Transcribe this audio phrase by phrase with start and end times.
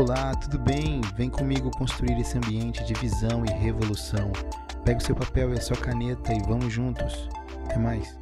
[0.00, 1.00] Olá, tudo bem?
[1.16, 4.30] Vem comigo construir esse ambiente de visão e revolução.
[4.84, 7.28] Pega o seu papel e a sua caneta e vamos juntos.
[7.64, 8.16] Até mais.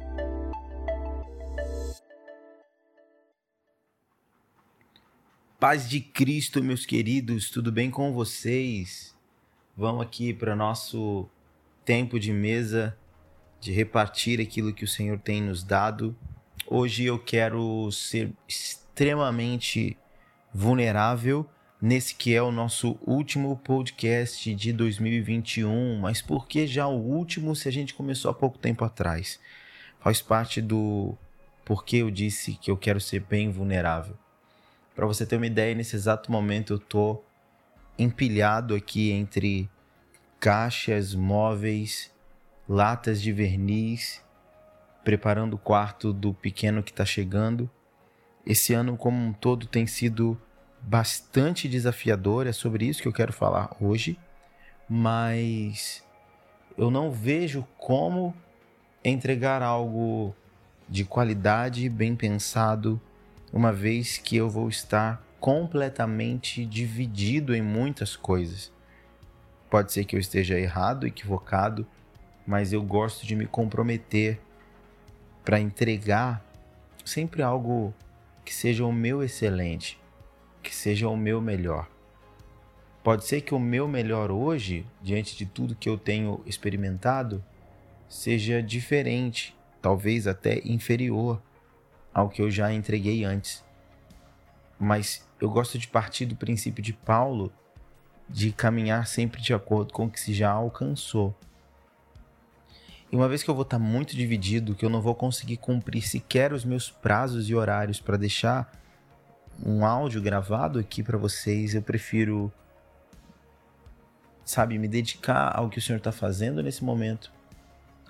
[5.59, 9.15] Paz de Cristo, meus queridos, tudo bem com vocês?
[9.77, 11.29] Vamos aqui para nosso
[11.85, 12.97] tempo de mesa,
[13.61, 16.17] de repartir aquilo que o Senhor tem nos dado.
[16.65, 19.95] Hoje eu quero ser extremamente
[20.51, 21.47] vulnerável
[21.81, 27.55] nesse que é o nosso último podcast de 2021, mas por que já o último
[27.55, 29.39] se a gente começou há pouco tempo atrás?
[29.99, 31.15] Faz parte do
[31.63, 34.15] porquê eu disse que eu quero ser bem vulnerável.
[34.95, 37.21] Para você ter uma ideia, nesse exato momento eu tô
[37.99, 39.69] empilhado aqui entre
[40.39, 42.11] caixas, móveis,
[42.67, 44.23] latas de verniz,
[45.03, 47.69] preparando o quarto do pequeno que está chegando.
[48.45, 50.39] Esse ano como um todo tem sido
[50.81, 54.17] bastante desafiador, é sobre isso que eu quero falar hoje,
[54.89, 56.03] mas
[56.77, 58.33] eu não vejo como
[59.03, 60.35] entregar algo
[60.87, 62.99] de qualidade, bem pensado,
[63.51, 68.71] uma vez que eu vou estar completamente dividido em muitas coisas.
[69.69, 71.85] Pode ser que eu esteja errado, equivocado,
[72.45, 74.39] mas eu gosto de me comprometer
[75.43, 76.43] para entregar
[77.03, 77.93] sempre algo
[78.45, 79.99] que seja o meu excelente
[80.67, 81.87] que seja o meu melhor.
[83.01, 87.41] Pode ser que o meu melhor hoje, diante de tudo que eu tenho experimentado,
[88.09, 91.41] seja diferente, talvez até inferior
[92.13, 93.63] ao que eu já entreguei antes.
[94.77, 97.49] Mas eu gosto de partir do princípio de Paulo
[98.27, 101.33] de caminhar sempre de acordo com o que se já alcançou.
[103.09, 106.01] E uma vez que eu vou estar muito dividido, que eu não vou conseguir cumprir
[106.01, 108.69] sequer os meus prazos e horários para deixar
[109.65, 112.51] um áudio gravado aqui para vocês, eu prefiro,
[114.45, 117.31] sabe, me dedicar ao que o Senhor está fazendo nesse momento,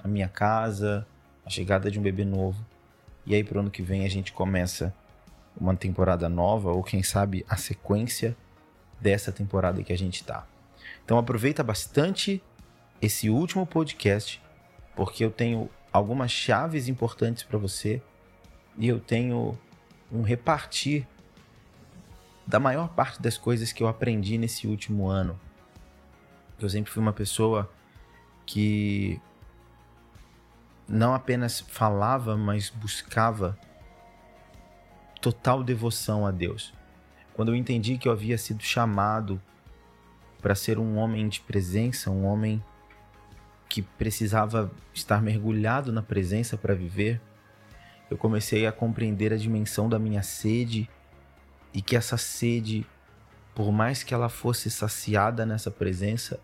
[0.03, 1.07] a minha casa,
[1.45, 2.65] a chegada de um bebê novo.
[3.25, 4.93] E aí, pro ano que vem, a gente começa
[5.59, 8.35] uma temporada nova, ou quem sabe a sequência
[8.99, 10.47] dessa temporada que a gente tá.
[11.03, 12.41] Então, aproveita bastante
[13.01, 14.41] esse último podcast,
[14.95, 18.01] porque eu tenho algumas chaves importantes para você
[18.77, 19.57] e eu tenho
[20.11, 21.07] um repartir
[22.47, 25.37] da maior parte das coisas que eu aprendi nesse último ano.
[26.59, 27.69] Eu sempre fui uma pessoa
[28.45, 29.19] que
[30.87, 33.57] não apenas falava, mas buscava
[35.21, 36.73] total devoção a Deus.
[37.33, 39.41] Quando eu entendi que eu havia sido chamado
[40.41, 42.63] para ser um homem de presença, um homem
[43.67, 47.21] que precisava estar mergulhado na presença para viver,
[48.09, 50.89] eu comecei a compreender a dimensão da minha sede
[51.77, 52.83] e que essa sede,
[53.53, 56.39] por mais que ela fosse saciada nessa presença,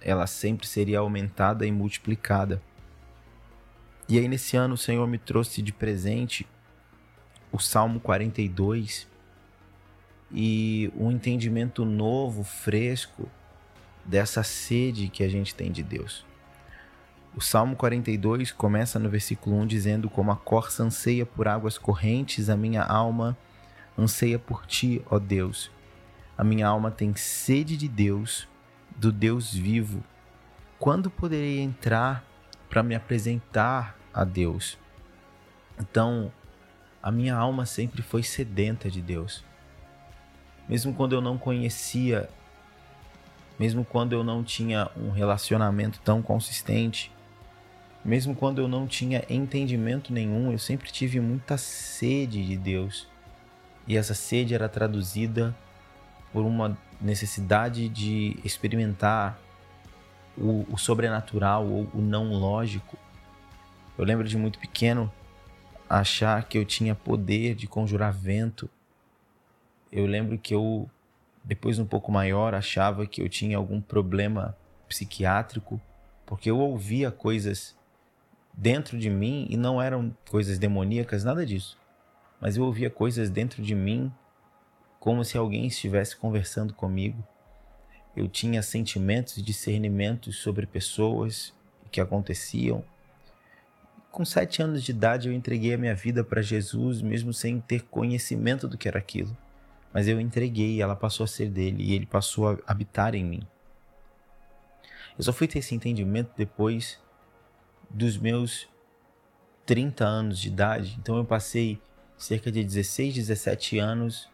[0.00, 2.62] ela sempre seria aumentada e multiplicada.
[4.08, 6.48] E aí, nesse ano, o Senhor me trouxe de presente
[7.52, 9.06] o Salmo 42
[10.32, 13.28] e um entendimento novo, fresco,
[14.06, 16.24] dessa sede que a gente tem de Deus.
[17.36, 22.48] O Salmo 42 começa no versículo 1 dizendo: Como a corça anseia por águas correntes,
[22.48, 23.36] a minha alma
[24.44, 25.70] por ti, ó Deus.
[26.36, 28.48] A minha alma tem sede de Deus,
[28.96, 30.02] do Deus vivo.
[30.78, 32.24] Quando poderei entrar
[32.68, 34.78] para me apresentar a Deus?
[35.78, 36.32] Então,
[37.02, 39.44] a minha alma sempre foi sedenta de Deus.
[40.68, 42.30] Mesmo quando eu não conhecia,
[43.58, 47.12] mesmo quando eu não tinha um relacionamento tão consistente,
[48.04, 53.09] mesmo quando eu não tinha entendimento nenhum, eu sempre tive muita sede de Deus.
[53.86, 55.54] E essa sede era traduzida
[56.32, 59.38] por uma necessidade de experimentar
[60.36, 62.96] o, o sobrenatural ou o não lógico.
[63.98, 65.10] Eu lembro de muito pequeno
[65.88, 68.70] achar que eu tinha poder de conjurar vento.
[69.90, 70.88] Eu lembro que eu,
[71.42, 74.56] depois um pouco maior, achava que eu tinha algum problema
[74.88, 75.80] psiquiátrico,
[76.24, 77.76] porque eu ouvia coisas
[78.52, 81.79] dentro de mim e não eram coisas demoníacas, nada disso
[82.40, 84.12] mas eu ouvia coisas dentro de mim
[84.98, 87.22] como se alguém estivesse conversando comigo.
[88.16, 91.54] Eu tinha sentimentos e discernimentos sobre pessoas
[91.90, 92.84] que aconteciam.
[94.10, 97.82] Com sete anos de idade, eu entreguei a minha vida para Jesus, mesmo sem ter
[97.82, 99.36] conhecimento do que era aquilo.
[99.92, 103.42] Mas eu entreguei ela passou a ser dele e ele passou a habitar em mim.
[105.16, 106.98] Eu só fui ter esse entendimento depois
[107.88, 108.68] dos meus
[109.66, 110.96] 30 anos de idade.
[111.00, 111.80] Então eu passei
[112.20, 114.28] cerca de 16, 17 anos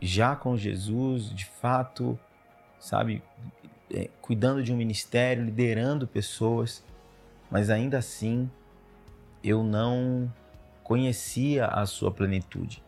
[0.00, 2.18] já com Jesus, de fato,
[2.78, 3.22] sabe,
[3.88, 6.82] é, cuidando de um ministério, liderando pessoas,
[7.48, 8.50] mas ainda assim
[9.44, 10.32] eu não
[10.82, 12.82] conhecia a sua plenitude.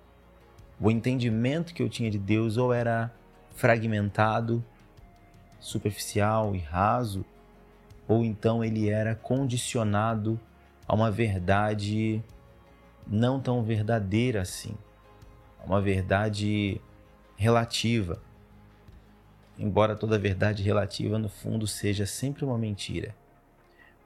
[0.81, 3.15] O entendimento que eu tinha de Deus ou era
[3.55, 4.65] fragmentado,
[5.61, 7.25] superficial e raso,
[8.09, 10.41] ou então ele era condicionado
[10.89, 12.21] a uma verdade
[13.07, 14.77] não tão verdadeira assim,
[15.61, 16.81] a uma verdade
[17.37, 18.21] relativa.
[19.59, 23.15] Embora toda verdade relativa no fundo seja sempre uma mentira.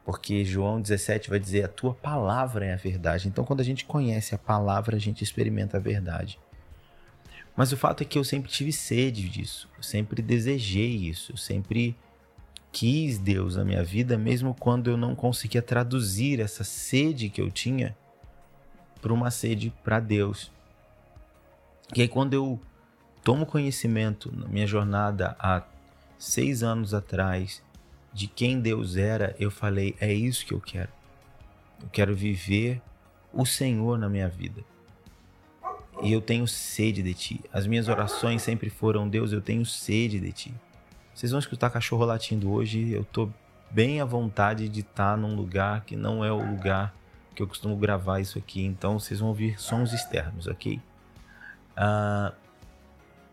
[0.04, 3.28] Porque João 17 vai dizer: a tua palavra é a verdade.
[3.28, 6.38] Então, quando a gente conhece a palavra, a gente experimenta a verdade.
[7.56, 11.36] Mas o fato é que eu sempre tive sede disso, eu sempre desejei isso, eu
[11.38, 11.96] sempre
[12.70, 17.50] quis Deus na minha vida, mesmo quando eu não conseguia traduzir essa sede que eu
[17.50, 17.96] tinha
[19.06, 20.50] para uma sede para Deus.
[21.94, 22.60] E aí, quando eu
[23.22, 25.62] tomo conhecimento na minha jornada há
[26.18, 27.62] seis anos atrás
[28.12, 30.88] de quem Deus era, eu falei: é isso que eu quero.
[31.80, 32.82] Eu quero viver
[33.32, 34.64] o Senhor na minha vida
[36.02, 37.40] e eu tenho sede de ti.
[37.52, 40.54] As minhas orações sempre foram: Deus, eu tenho sede de ti.
[41.14, 42.90] Vocês vão escutar cachorro latindo hoje.
[42.90, 43.30] Eu tô
[43.70, 46.92] bem à vontade de estar num lugar que não é o lugar
[47.36, 48.64] que eu costumo gravar isso aqui.
[48.64, 50.80] Então vocês vão ouvir sons externos, ok?
[51.76, 52.34] Uh,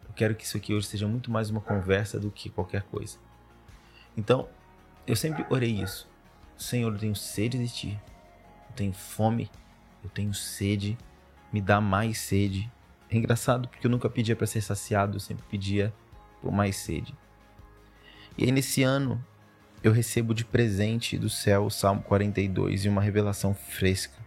[0.08, 3.18] eu quero que isso aqui hoje seja muito mais uma conversa do que qualquer coisa.
[4.16, 4.48] Então,
[5.08, 6.08] eu sempre orei isso.
[6.56, 8.00] Senhor, eu tenho sede de ti.
[8.70, 9.50] Eu tenho fome.
[10.04, 10.96] Eu tenho sede
[11.54, 12.70] me dá mais sede.
[13.10, 15.94] É engraçado porque eu nunca pedia para ser saciado, eu sempre pedia
[16.42, 17.14] por mais sede.
[18.36, 19.24] E aí nesse ano
[19.84, 24.18] eu recebo de presente do céu o Salmo 42 e uma revelação fresca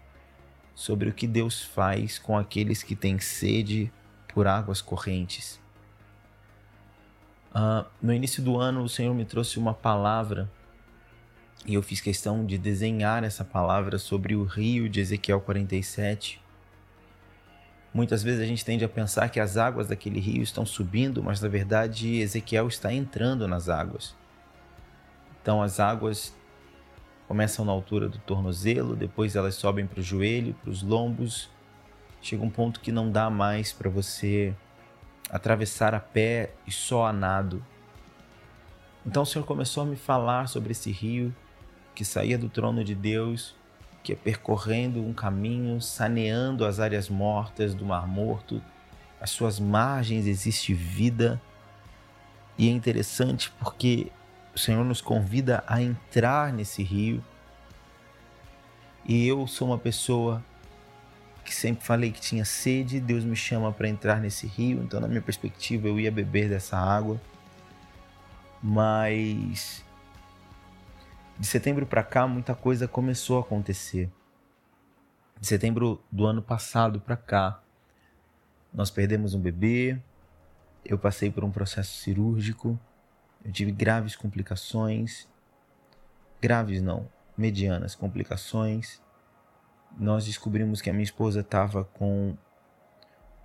[0.75, 3.91] sobre o que Deus faz com aqueles que têm sede
[4.35, 5.59] por águas correntes.
[7.55, 10.51] Uh, no início do ano, o Senhor me trouxe uma palavra
[11.65, 16.45] e eu fiz questão de desenhar essa palavra sobre o rio de Ezequiel 47
[17.97, 21.41] Muitas vezes a gente tende a pensar que as águas daquele rio estão subindo, mas
[21.41, 24.15] na verdade Ezequiel está entrando nas águas.
[25.47, 26.35] Então as águas
[27.29, 31.49] começam na altura do tornozelo, depois elas sobem para o joelho, para os lombos.
[32.21, 34.53] Chega um ponto que não dá mais para você
[35.31, 37.65] atravessar a pé e só a nado.
[39.07, 41.33] Então o Senhor começou a me falar sobre esse rio
[41.95, 43.55] que saía do trono de Deus
[44.03, 48.61] que é percorrendo um caminho, saneando as áreas mortas do Mar Morto.
[49.21, 51.41] Às suas margens existe vida.
[52.59, 54.11] E é interessante porque
[54.57, 57.23] o Senhor nos convida a entrar nesse rio.
[59.05, 60.43] E eu sou uma pessoa
[61.45, 65.07] que sempre falei que tinha sede, Deus me chama para entrar nesse rio, então na
[65.07, 67.21] minha perspectiva eu ia beber dessa água.
[68.63, 69.85] Mas
[71.39, 74.11] de setembro para cá, muita coisa começou a acontecer.
[75.39, 77.61] De setembro do ano passado para cá,
[78.73, 80.01] nós perdemos um bebê,
[80.83, 82.81] eu passei por um processo cirúrgico,
[83.45, 85.29] eu tive graves complicações,
[86.41, 89.01] graves não, medianas complicações.
[89.99, 92.37] Nós descobrimos que a minha esposa estava com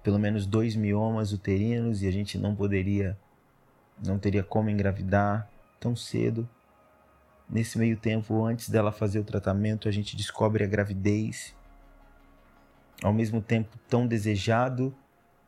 [0.03, 3.17] pelo menos dois miomas uterinos e a gente não poderia,
[4.03, 5.47] não teria como engravidar
[5.79, 6.47] tão cedo.
[7.49, 11.55] Nesse meio tempo, antes dela fazer o tratamento, a gente descobre a gravidez.
[13.03, 14.95] Ao mesmo tempo, tão desejado,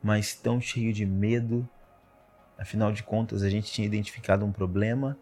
[0.02, 1.68] mas tão cheio de medo.
[2.58, 5.18] Afinal de contas, a gente tinha identificado um problema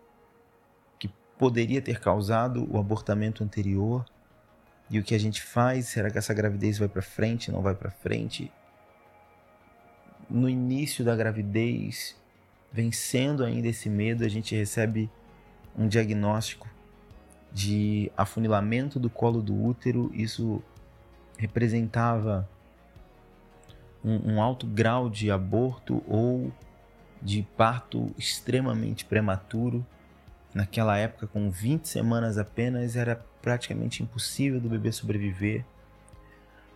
[0.99, 1.07] que
[1.37, 4.05] poderia ter causado o abortamento anterior.
[4.89, 5.87] E o que a gente faz?
[5.87, 7.51] Será que essa gravidez vai para frente?
[7.51, 8.51] Não vai para frente?
[10.29, 12.15] No início da gravidez,
[12.71, 15.09] vencendo ainda esse medo, a gente recebe
[15.77, 16.69] um diagnóstico
[17.51, 20.11] de afunilamento do colo do útero.
[20.13, 20.61] Isso
[21.37, 22.47] representava
[24.03, 26.51] um, um alto grau de aborto ou
[27.21, 29.85] de parto extremamente prematuro.
[30.53, 35.63] Naquela época, com 20 semanas apenas, era praticamente impossível do bebê sobreviver.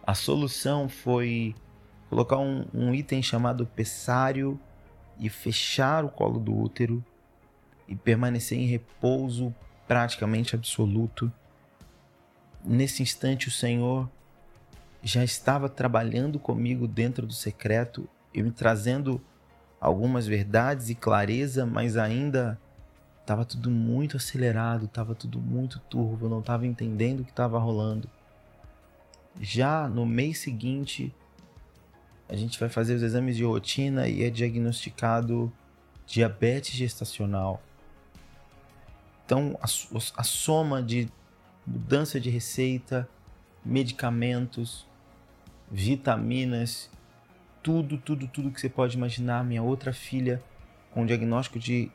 [0.06, 1.56] A solução foi
[2.10, 4.60] colocar um, um item chamado pessário
[5.20, 7.04] e fechar o colo do útero
[7.88, 9.54] e permanecer em repouso
[9.88, 11.32] praticamente absoluto.
[12.64, 14.10] Nesse instante, o Senhor
[15.04, 19.22] já estava trabalhando comigo dentro do secreto e me trazendo
[19.80, 22.60] algumas verdades e clareza, mas ainda
[23.22, 27.58] estava tudo muito acelerado, estava tudo muito turvo, eu não estava entendendo o que estava
[27.58, 28.10] rolando.
[29.42, 31.14] Já no mês seguinte,
[32.30, 35.52] a gente vai fazer os exames de rotina e é diagnosticado
[36.06, 37.62] diabetes gestacional.
[39.26, 41.10] Então, a, a soma de
[41.66, 43.10] mudança de receita,
[43.64, 44.86] medicamentos,
[45.72, 46.90] vitaminas,
[47.66, 49.44] tudo, tudo, tudo que você pode imaginar.
[49.44, 50.40] Minha outra filha
[50.92, 51.90] com diagnóstico de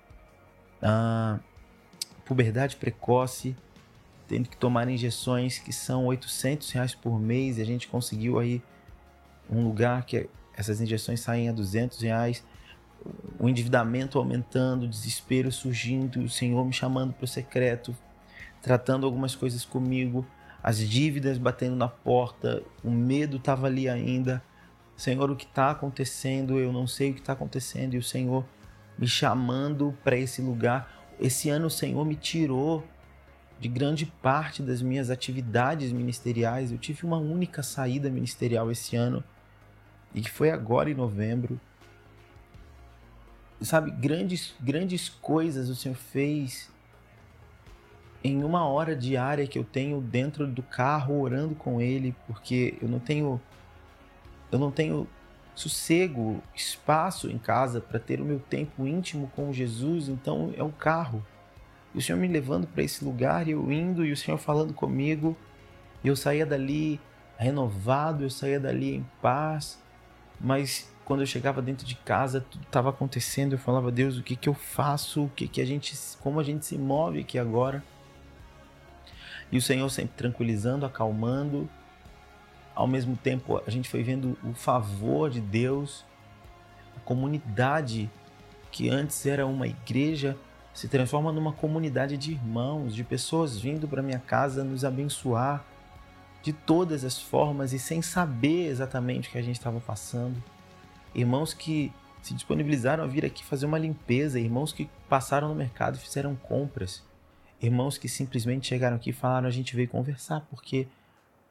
[0.83, 1.39] uh,
[2.25, 3.57] puberdade precoce,
[4.27, 8.61] tendo que tomar injeções que são 800 reais por mês e a gente conseguiu aí
[9.49, 12.45] um lugar que essas injeções saem a 200 reais,
[13.39, 17.97] o endividamento aumentando, o desespero surgindo, o Senhor me chamando para o secreto,
[18.61, 20.27] tratando algumas coisas comigo,
[20.61, 24.43] as dívidas batendo na porta, o medo estava ali ainda.
[25.01, 26.59] Senhor, o que está acontecendo?
[26.59, 27.95] Eu não sei o que está acontecendo.
[27.95, 28.45] E o Senhor
[28.99, 30.93] me chamando para esse lugar.
[31.19, 32.87] Esse ano o Senhor me tirou
[33.59, 36.71] de grande parte das minhas atividades ministeriais.
[36.71, 39.25] Eu tive uma única saída ministerial esse ano
[40.15, 41.59] e que foi agora em novembro.
[43.63, 46.71] Sabe, grandes, grandes coisas o Senhor fez
[48.23, 52.89] em uma hora diária que eu tenho dentro do carro orando com Ele, porque eu
[52.89, 53.41] não tenho,
[54.51, 55.07] eu não tenho
[55.55, 60.71] sossego, espaço em casa para ter o meu tempo íntimo com Jesus, então é o
[60.71, 61.25] carro.
[61.95, 65.37] E o Senhor me levando para esse lugar, eu indo e o Senhor falando comigo,
[66.03, 67.01] e eu saía dali
[67.37, 69.83] renovado, eu saía dali em paz,
[70.41, 74.37] mas quando eu chegava dentro de casa, tudo estava acontecendo, eu falava, Deus, o que
[74.37, 75.25] que eu faço?
[75.25, 77.83] O que que a gente, como a gente se move aqui agora?
[79.51, 81.69] E o Senhor sempre tranquilizando, acalmando.
[82.81, 86.03] Ao mesmo tempo, a gente foi vendo o favor de Deus,
[86.97, 88.11] a comunidade
[88.71, 90.35] que antes era uma igreja
[90.73, 95.63] se transforma numa comunidade de irmãos, de pessoas vindo para minha casa nos abençoar,
[96.43, 100.43] de todas as formas e sem saber exatamente o que a gente estava passando.
[101.15, 105.97] Irmãos que se disponibilizaram a vir aqui fazer uma limpeza, irmãos que passaram no mercado
[105.97, 107.03] e fizeram compras,
[107.61, 110.89] irmãos que simplesmente chegaram aqui e falaram: a gente veio conversar porque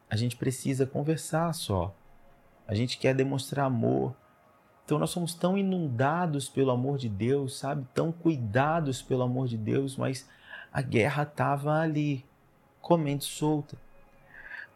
[0.10, 1.94] a gente precisa conversar só.
[2.68, 4.16] A gente quer demonstrar amor.
[4.84, 7.86] Então nós somos tão inundados pelo amor de Deus, sabe?
[7.94, 10.28] Tão cuidados pelo amor de Deus, mas
[10.74, 12.25] a guerra estava ali,
[12.82, 13.78] comendo solta.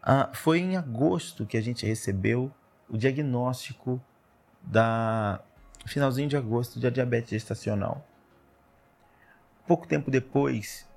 [0.02, 2.52] Ah, foi em agosto que a gente recebeu
[2.88, 4.00] o diagnóstico
[4.62, 5.40] da
[5.86, 8.06] finalzinho de agosto de diabetes gestacional.
[9.66, 10.88] Pouco tempo depois,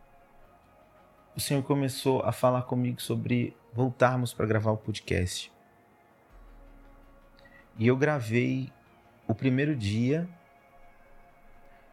[1.36, 5.54] o Senhor começou a falar comigo sobre voltarmos para gravar o podcast.
[7.78, 8.74] E eu gravei
[9.28, 10.28] o primeiro dia,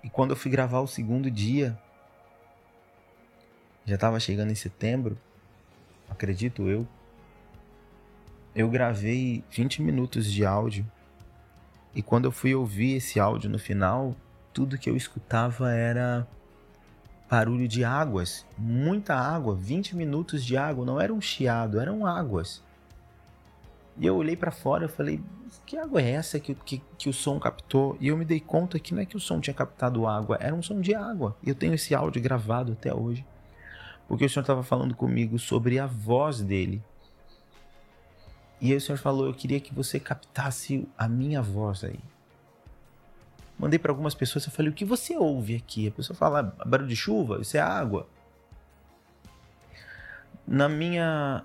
[0.03, 1.79] e quando eu fui gravar o segundo dia,
[3.85, 5.19] já estava chegando em setembro,
[6.09, 6.89] acredito eu
[8.55, 10.91] eu gravei 20 minutos de áudio
[11.95, 14.17] e quando eu fui ouvir esse áudio no final,
[14.55, 16.27] tudo que eu escutava era
[17.29, 22.63] barulho de águas, muita água, 20 minutos de água, não era um chiado, eram águas.
[23.97, 25.21] E eu olhei para fora e falei,
[25.65, 27.97] que água é essa que, que, que, o som captou?
[28.01, 30.55] E eu me dei conta que não é que o som tinha captado água, era
[30.55, 31.37] um som de água.
[31.43, 33.25] E eu tenho esse áudio gravado até hoje.
[34.07, 36.83] Porque o senhor estava falando comigo sobre a voz dele.
[38.61, 42.01] E aí o Senhor falou: Eu queria que você captasse a minha voz aí.
[43.59, 45.89] Mandei para algumas pessoas, eu falei: O que você ouve aqui?
[45.89, 47.41] A pessoa fala: ah, Barulho de chuva?
[47.41, 48.09] Isso é água.
[50.47, 51.45] Na minha.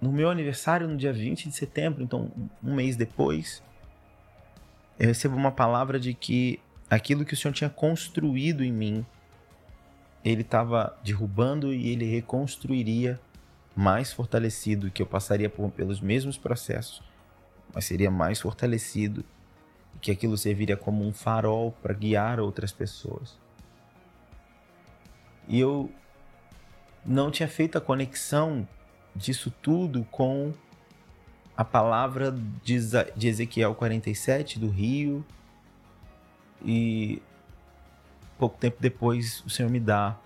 [0.00, 2.30] No meu aniversário, no dia 20 de setembro, então
[2.62, 3.62] um mês depois,
[4.98, 9.06] eu recebo uma palavra de que aquilo que o Senhor tinha construído em mim,
[10.22, 13.18] ele estava derrubando e ele reconstruiria
[13.74, 17.02] mais fortalecido, que eu passaria por, pelos mesmos processos,
[17.72, 19.24] mas seria mais fortalecido
[19.94, 23.38] e que aquilo serviria como um farol para guiar outras pessoas.
[25.46, 25.90] E eu
[27.04, 28.66] não tinha feito a conexão
[29.14, 30.52] disso tudo com
[31.56, 32.34] a palavra
[32.64, 35.24] de Ezequiel 47 do Rio
[36.64, 37.22] e
[38.38, 40.18] pouco tempo depois o Senhor me dá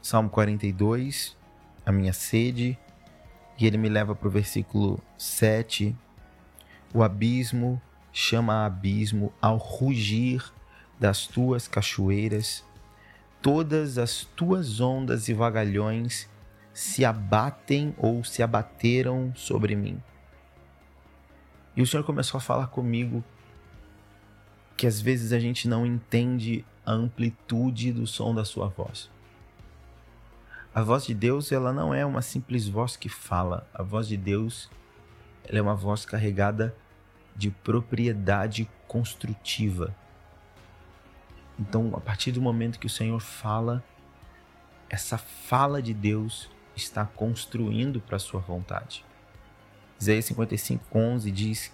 [0.00, 1.36] Salmo 42
[1.84, 2.78] a minha sede.
[3.58, 5.96] E ele me leva para o versículo 7.
[6.94, 7.80] O abismo
[8.20, 10.52] chama abismo ao rugir
[10.98, 12.64] das tuas cachoeiras.
[13.40, 16.28] Todas as tuas ondas e vagalhões
[16.74, 20.02] se abatem ou se abateram sobre mim.
[21.76, 23.22] E o Senhor começou a falar comigo
[24.76, 29.08] que às vezes a gente não entende a amplitude do som da sua voz.
[30.74, 33.64] A voz de Deus, ela não é uma simples voz que fala.
[33.72, 34.68] A voz de Deus,
[35.44, 36.74] ela é uma voz carregada
[37.38, 39.94] de propriedade construtiva.
[41.58, 43.82] Então, a partir do momento que o Senhor fala,
[44.90, 49.04] essa fala de Deus está construindo para a sua vontade.
[50.00, 51.72] Isaías 55, 11 diz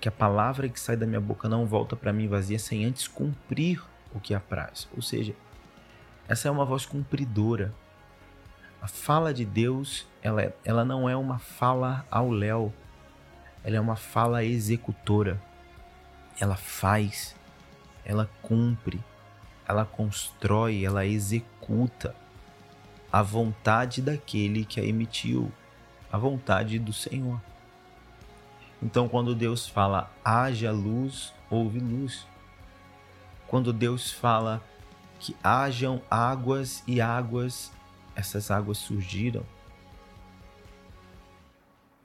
[0.00, 3.08] que a palavra que sai da minha boca não volta para mim vazia sem antes
[3.08, 3.82] cumprir
[4.14, 4.88] o que apraz.
[4.94, 5.34] Ou seja,
[6.28, 7.74] essa é uma voz cumpridora.
[8.80, 12.72] A fala de Deus, ela, é, ela não é uma fala ao léu,
[13.64, 15.40] ela é uma fala executora.
[16.40, 17.34] Ela faz,
[18.04, 19.02] ela cumpre,
[19.66, 22.14] ela constrói, ela executa
[23.10, 25.50] a vontade daquele que a emitiu,
[26.12, 27.40] a vontade do Senhor.
[28.82, 32.26] Então, quando Deus fala haja luz, houve luz.
[33.48, 34.62] Quando Deus fala
[35.18, 37.72] que hajam águas e águas,
[38.14, 39.44] essas águas surgiram.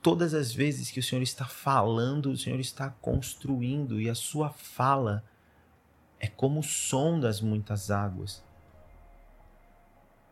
[0.04, 4.50] Todas as vezes que o Senhor está falando, o Senhor está construindo e a sua
[4.50, 5.24] fala
[6.20, 8.44] é como o som das muitas águas.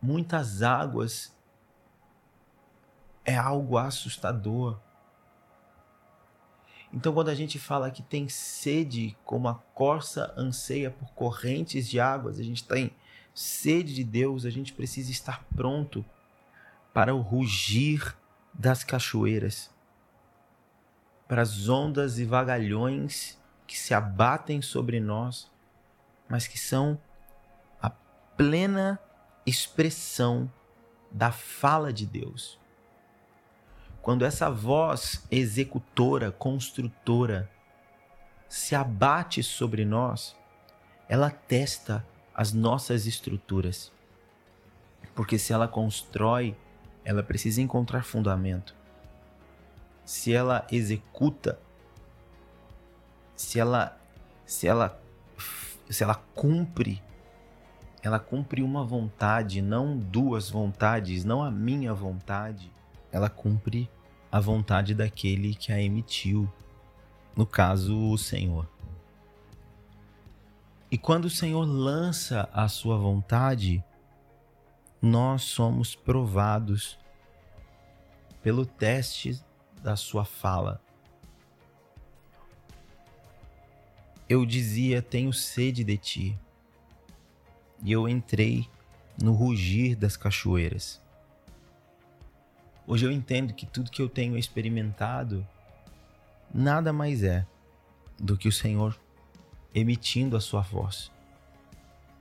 [0.00, 1.34] Muitas águas
[3.24, 4.78] é algo assustador.
[6.92, 11.98] Então, quando a gente fala que tem sede, como a corça anseia por correntes de
[11.98, 12.90] águas, a gente tem
[13.34, 16.04] sede de Deus, a gente precisa estar pronto
[16.92, 18.14] para o rugir
[18.52, 19.70] das cachoeiras,
[21.26, 25.50] para as ondas e vagalhões que se abatem sobre nós,
[26.28, 27.00] mas que são
[27.80, 28.98] a plena
[29.46, 30.50] expressão
[31.10, 32.60] da fala de Deus
[34.02, 37.48] quando essa voz executora, construtora,
[38.48, 40.36] se abate sobre nós,
[41.08, 42.04] ela testa
[42.34, 43.92] as nossas estruturas.
[45.14, 46.56] Porque se ela constrói,
[47.04, 48.74] ela precisa encontrar fundamento.
[50.04, 51.58] Se ela executa,
[53.34, 53.98] se ela
[54.44, 55.00] se ela
[55.88, 57.02] se ela cumpre,
[58.02, 62.72] ela cumpre uma vontade, não duas vontades, não a minha vontade
[63.12, 63.88] ela cumpre
[64.30, 66.50] a vontade daquele que a emitiu,
[67.36, 68.66] no caso, o Senhor.
[70.90, 73.84] E quando o Senhor lança a sua vontade,
[75.02, 76.96] nós somos provados
[78.40, 79.42] pelo teste
[79.82, 80.80] da sua fala.
[84.28, 86.38] Eu dizia: Tenho sede de ti.
[87.82, 88.68] E eu entrei
[89.20, 91.02] no rugir das cachoeiras.
[92.86, 95.46] Hoje eu entendo que tudo que eu tenho experimentado
[96.54, 97.44] nada mais é
[98.18, 98.96] do que o Senhor
[99.74, 101.10] emitindo a sua voz.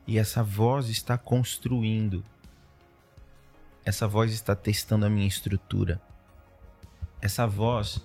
[0.08, 2.24] E essa voz está construindo.
[3.84, 6.00] Essa voz está testando a minha estrutura.
[7.20, 8.00] Essa voz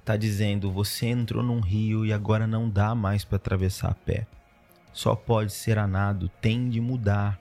[0.00, 4.26] está dizendo: você entrou num rio e agora não dá mais para atravessar a pé.
[4.92, 7.40] Só pode ser a nado, tem de mudar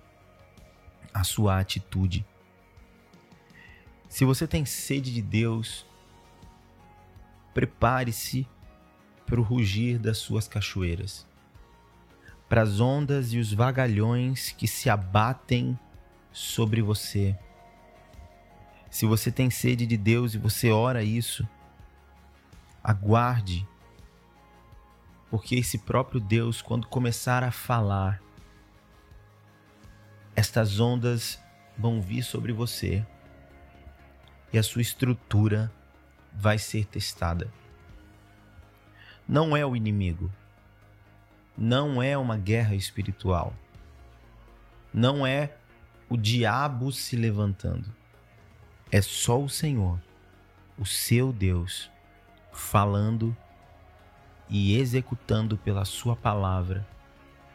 [1.13, 2.25] a sua atitude.
[4.07, 5.85] Se você tem sede de Deus,
[7.53, 8.47] prepare-se
[9.25, 11.25] para o rugir das suas cachoeiras,
[12.49, 15.79] para as ondas e os vagalhões que se abatem
[16.31, 17.37] sobre você.
[18.89, 21.47] Se você tem sede de Deus e você ora isso,
[22.83, 23.67] aguarde,
[25.29, 28.21] porque esse próprio Deus, quando começar a falar,
[30.35, 31.39] estas ondas
[31.77, 33.05] vão vir sobre você
[34.51, 35.71] e a sua estrutura
[36.33, 37.51] vai ser testada.
[39.27, 40.31] Não é o inimigo.
[41.57, 43.53] Não é uma guerra espiritual.
[44.93, 45.55] Não é
[46.11, 47.89] o diabo se levantando.
[48.91, 49.97] É só o Senhor,
[50.77, 51.89] o seu Deus,
[52.51, 53.33] falando
[54.49, 56.85] e executando pela sua palavra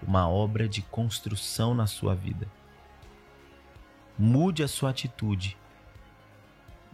[0.03, 2.51] uma obra de construção na sua vida.
[4.19, 5.55] Mude a sua atitude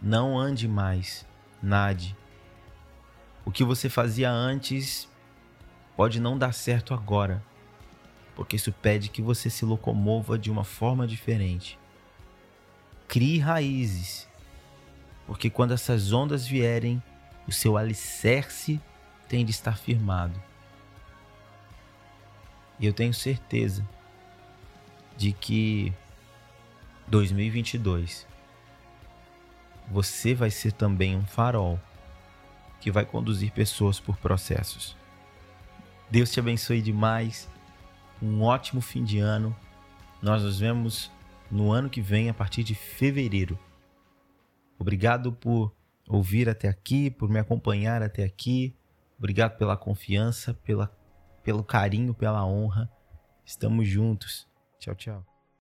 [0.01, 1.25] não ande mais,
[1.61, 2.13] nade.
[3.45, 5.09] O que você fazia antes
[5.95, 7.41] pode não dar certo agora,
[8.35, 11.77] porque isso pede que você se locomova de uma forma diferente.
[13.07, 14.27] Crie raízes,
[15.27, 17.01] porque quando essas ondas vierem,
[17.47, 18.79] o seu alicerce
[19.27, 20.41] tem de estar firmado.
[22.79, 23.87] E eu tenho certeza
[25.15, 25.93] de que
[27.07, 28.25] 2022
[29.89, 31.79] você vai ser também um farol
[32.79, 34.97] que vai conduzir pessoas por processos.
[36.09, 37.49] Deus te abençoe demais.
[38.23, 39.53] Um ótimo fim de ano.
[40.21, 41.11] Nós nos vemos
[41.51, 43.59] no ano que vem, a partir de fevereiro.
[44.79, 45.75] Obrigado por
[46.07, 48.73] ouvir até aqui, por me acompanhar até aqui.
[49.19, 50.89] Obrigado pela confiança, pela,
[51.43, 52.89] pelo carinho, pela honra.
[53.43, 54.47] Estamos juntos.
[54.79, 55.32] Tchau, tchau.